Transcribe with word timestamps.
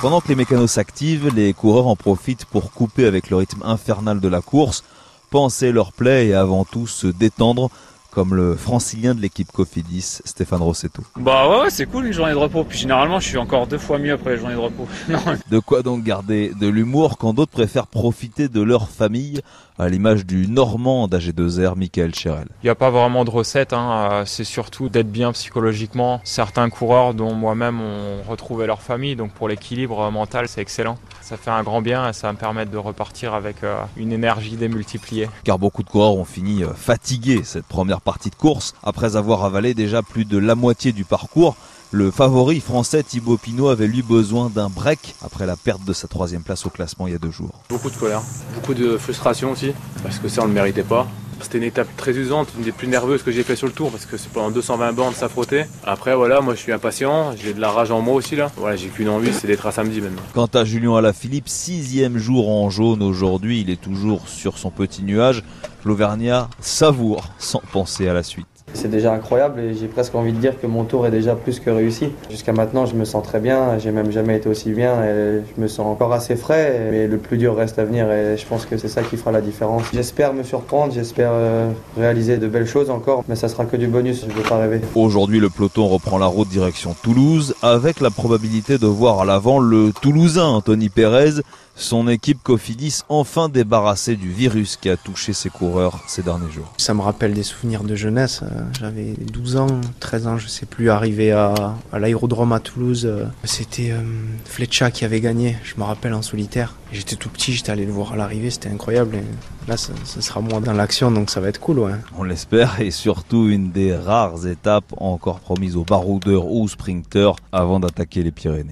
Pendant 0.00 0.20
que 0.20 0.28
les 0.28 0.36
mécanos 0.36 0.70
s'activent, 0.70 1.34
les 1.34 1.52
coureurs 1.52 1.88
en 1.88 1.96
profitent 1.96 2.44
pour 2.44 2.70
couper 2.70 3.04
avec 3.04 3.30
le 3.30 3.36
rythme 3.36 3.64
infernal 3.64 4.20
de 4.20 4.28
la 4.28 4.40
course, 4.40 4.84
penser 5.30 5.72
leur 5.72 5.92
play 5.92 6.28
et 6.28 6.34
avant 6.34 6.64
tout 6.64 6.86
se 6.86 7.08
détendre 7.08 7.68
comme 8.12 8.34
le 8.34 8.54
francilien 8.54 9.14
de 9.14 9.20
l'équipe 9.20 9.50
Cofidis, 9.50 10.20
Stéphane 10.24 10.62
Rossetto. 10.62 11.02
Bah 11.16 11.48
ouais, 11.48 11.60
ouais 11.62 11.70
c'est 11.70 11.86
cool 11.86 12.06
une 12.06 12.12
journée 12.12 12.32
de 12.32 12.38
repos. 12.38 12.64
Puis 12.64 12.78
généralement, 12.78 13.18
je 13.18 13.28
suis 13.28 13.38
encore 13.38 13.66
deux 13.66 13.78
fois 13.78 13.98
mieux 13.98 14.12
après 14.12 14.30
les 14.30 14.38
journées 14.38 14.54
de 14.54 14.60
repos. 14.60 14.86
Non. 15.08 15.18
De 15.50 15.58
quoi 15.58 15.82
donc 15.82 16.04
garder 16.04 16.52
de 16.58 16.68
l'humour 16.68 17.18
quand 17.18 17.34
d'autres 17.34 17.52
préfèrent 17.52 17.88
profiter 17.88 18.48
de 18.48 18.60
leur 18.60 18.88
famille, 18.88 19.40
à 19.78 19.88
l'image 19.88 20.26
du 20.26 20.48
Normand 20.48 21.06
d'AG2R, 21.06 21.76
Michael 21.76 22.14
Cherel. 22.14 22.48
Il 22.62 22.66
n'y 22.66 22.70
a 22.70 22.74
pas 22.74 22.90
vraiment 22.90 23.24
de 23.24 23.30
recette, 23.30 23.72
hein. 23.72 24.10
Euh, 24.10 24.22
c'est 24.26 24.44
surtout 24.44 24.88
d'être 24.88 25.10
bien 25.10 25.32
psychologiquement. 25.32 26.20
Certains 26.24 26.68
coureurs, 26.68 27.14
dont 27.14 27.34
moi-même, 27.34 27.80
ont 27.80 28.22
retrouvé 28.28 28.66
leur 28.66 28.82
famille, 28.82 29.14
donc 29.16 29.32
pour 29.32 29.48
l'équilibre 29.48 30.10
mental, 30.10 30.48
c'est 30.48 30.60
excellent. 30.60 30.98
Ça 31.20 31.36
fait 31.36 31.50
un 31.50 31.62
grand 31.62 31.80
bien 31.80 32.08
et 32.08 32.12
ça 32.12 32.26
va 32.26 32.32
me 32.32 32.38
permettre 32.38 32.70
de 32.70 32.78
repartir 32.78 33.34
avec 33.34 33.62
euh, 33.62 33.76
une 33.96 34.12
énergie 34.12 34.56
démultipliée. 34.56 35.28
Car 35.44 35.58
beaucoup 35.58 35.82
de 35.82 35.88
coureurs 35.88 36.16
ont 36.16 36.24
fini 36.24 36.64
euh, 36.64 36.72
fatigués 36.74 37.42
cette 37.44 37.66
première 37.66 38.00
partie 38.00 38.30
de 38.30 38.34
course, 38.34 38.74
après 38.82 39.16
avoir 39.16 39.44
avalé 39.44 39.74
déjà 39.74 40.02
plus 40.02 40.24
de 40.24 40.38
la 40.38 40.54
moitié 40.54 40.92
du 40.92 41.04
parcours. 41.04 41.56
Le 41.90 42.10
favori 42.10 42.60
français 42.60 43.02
Thibaut 43.02 43.38
Pinot 43.38 43.68
avait 43.68 43.86
lui 43.86 44.02
besoin 44.02 44.50
d'un 44.50 44.68
break 44.68 45.14
après 45.22 45.46
la 45.46 45.56
perte 45.56 45.82
de 45.86 45.94
sa 45.94 46.06
troisième 46.06 46.42
place 46.42 46.66
au 46.66 46.68
classement 46.68 47.06
il 47.06 47.14
y 47.14 47.16
a 47.16 47.18
deux 47.18 47.30
jours. 47.30 47.62
Beaucoup 47.70 47.88
de 47.88 47.96
colère, 47.96 48.20
beaucoup 48.54 48.74
de 48.74 48.98
frustration 48.98 49.52
aussi, 49.52 49.72
parce 50.02 50.18
que 50.18 50.28
ça 50.28 50.42
on 50.42 50.44
ne 50.44 50.48
le 50.48 50.54
méritait 50.54 50.82
pas. 50.82 51.06
C'était 51.40 51.56
une 51.56 51.64
étape 51.64 51.88
très 51.96 52.12
usante, 52.12 52.48
une 52.58 52.64
des 52.64 52.72
plus 52.72 52.88
nerveuses 52.88 53.22
que 53.22 53.30
j'ai 53.30 53.42
fait 53.42 53.56
sur 53.56 53.66
le 53.66 53.72
tour 53.72 53.90
parce 53.90 54.04
que 54.04 54.18
c'est 54.18 54.30
pendant 54.30 54.50
220 54.50 54.92
bornes 54.92 55.14
ça 55.14 55.30
frottait. 55.30 55.66
Après 55.86 56.14
voilà, 56.14 56.42
moi 56.42 56.54
je 56.54 56.60
suis 56.60 56.72
impatient, 56.72 57.34
j'ai 57.36 57.54
de 57.54 57.60
la 57.60 57.70
rage 57.70 57.90
en 57.90 58.02
moi 58.02 58.16
aussi 58.16 58.36
là. 58.36 58.52
Voilà, 58.58 58.76
j'ai 58.76 58.88
qu'une 58.88 59.08
envie, 59.08 59.32
c'est 59.32 59.46
d'être 59.46 59.64
à 59.64 59.72
samedi 59.72 60.02
maintenant. 60.02 60.20
Quant 60.34 60.50
à 60.52 60.66
Julien 60.66 60.94
Alaphilippe, 60.94 61.48
sixième 61.48 62.18
jour 62.18 62.50
en 62.50 62.68
jaune 62.68 63.02
aujourd'hui, 63.02 63.62
il 63.62 63.70
est 63.70 63.80
toujours 63.80 64.28
sur 64.28 64.58
son 64.58 64.70
petit 64.70 65.02
nuage. 65.04 65.42
L'Auvergnat 65.86 66.50
savoure 66.60 67.30
sans 67.38 67.62
penser 67.72 68.08
à 68.08 68.12
la 68.12 68.22
suite. 68.22 68.57
C'est 68.74 68.90
déjà 68.90 69.12
incroyable 69.12 69.60
et 69.60 69.74
j'ai 69.74 69.86
presque 69.86 70.14
envie 70.14 70.32
de 70.32 70.38
dire 70.38 70.60
que 70.60 70.66
mon 70.66 70.84
tour 70.84 71.06
est 71.06 71.10
déjà 71.10 71.34
plus 71.34 71.60
que 71.60 71.70
réussi. 71.70 72.10
Jusqu'à 72.30 72.52
maintenant, 72.52 72.86
je 72.86 72.94
me 72.94 73.04
sens 73.04 73.22
très 73.22 73.40
bien, 73.40 73.78
j'ai 73.78 73.90
même 73.90 74.12
jamais 74.12 74.36
été 74.36 74.48
aussi 74.48 74.70
bien 74.72 75.02
et 75.04 75.42
je 75.56 75.60
me 75.60 75.68
sens 75.68 75.86
encore 75.86 76.12
assez 76.12 76.36
frais, 76.36 76.88
mais 76.90 77.06
le 77.06 77.18
plus 77.18 77.38
dur 77.38 77.56
reste 77.56 77.78
à 77.78 77.84
venir 77.84 78.10
et 78.10 78.36
je 78.36 78.46
pense 78.46 78.66
que 78.66 78.76
c'est 78.76 78.88
ça 78.88 79.02
qui 79.02 79.16
fera 79.16 79.32
la 79.32 79.40
différence. 79.40 79.82
J'espère 79.92 80.32
me 80.34 80.42
surprendre, 80.42 80.92
j'espère 80.92 81.30
euh, 81.32 81.70
réaliser 81.96 82.38
de 82.38 82.46
belles 82.46 82.66
choses 82.66 82.90
encore, 82.90 83.24
mais 83.28 83.36
ça 83.36 83.48
sera 83.48 83.64
que 83.64 83.76
du 83.76 83.86
bonus, 83.86 84.22
je 84.22 84.26
ne 84.26 84.32
veux 84.32 84.42
pas 84.42 84.58
rêver. 84.58 84.80
Aujourd'hui, 84.94 85.40
le 85.40 85.50
peloton 85.50 85.88
reprend 85.88 86.18
la 86.18 86.26
route 86.26 86.48
direction 86.48 86.94
Toulouse 87.02 87.54
avec 87.62 88.00
la 88.00 88.10
probabilité 88.10 88.78
de 88.78 88.86
voir 88.86 89.20
à 89.20 89.24
l'avant 89.24 89.58
le 89.58 89.92
Toulousain 90.00 90.46
Anthony 90.46 90.88
Pérez 90.88 91.42
son 91.78 92.08
équipe 92.08 92.42
Cofidis 92.42 93.02
enfin 93.08 93.48
débarrassée 93.48 94.16
du 94.16 94.30
virus 94.30 94.76
qui 94.76 94.90
a 94.90 94.96
touché 94.96 95.32
ses 95.32 95.48
coureurs 95.48 96.02
ces 96.08 96.22
derniers 96.22 96.50
jours. 96.50 96.72
Ça 96.76 96.92
me 96.92 97.00
rappelle 97.00 97.32
des 97.32 97.44
souvenirs 97.44 97.84
de 97.84 97.94
jeunesse. 97.94 98.40
Euh, 98.42 98.62
j'avais 98.78 99.14
12 99.32 99.56
ans, 99.56 99.80
13 100.00 100.26
ans, 100.26 100.38
je 100.38 100.48
sais 100.48 100.66
plus, 100.66 100.90
arrivé 100.90 101.30
à, 101.30 101.54
à 101.92 101.98
l'aérodrome 101.98 102.52
à 102.52 102.58
Toulouse. 102.58 103.06
Euh, 103.06 103.26
c'était 103.44 103.92
euh, 103.92 104.02
Fletcha 104.44 104.90
qui 104.90 105.04
avait 105.04 105.20
gagné, 105.20 105.56
je 105.62 105.74
me 105.78 105.84
rappelle 105.84 106.14
en 106.14 106.22
solitaire. 106.22 106.74
J'étais 106.92 107.16
tout 107.16 107.28
petit, 107.28 107.52
j'étais 107.52 107.70
allé 107.70 107.86
le 107.86 107.92
voir 107.92 108.14
à 108.14 108.16
l'arrivée, 108.16 108.50
c'était 108.50 108.70
incroyable. 108.70 109.16
Et 109.16 109.68
là, 109.68 109.76
ça, 109.76 109.92
ça, 110.04 110.20
sera 110.20 110.40
moi 110.40 110.60
dans 110.60 110.72
l'action, 110.72 111.10
donc 111.10 111.30
ça 111.30 111.40
va 111.40 111.48
être 111.48 111.60
cool. 111.60 111.78
Ouais. 111.78 111.92
On 112.16 112.24
l'espère, 112.24 112.80
et 112.80 112.90
surtout 112.90 113.48
une 113.48 113.70
des 113.70 113.94
rares 113.94 114.46
étapes 114.46 114.92
encore 114.96 115.40
promises 115.40 115.76
aux 115.76 115.84
baroudeurs 115.84 116.46
ou 116.46 116.66
sprinteurs 116.66 117.36
avant 117.52 117.78
d'attaquer 117.78 118.22
les 118.22 118.30
Pyrénées. 118.32 118.64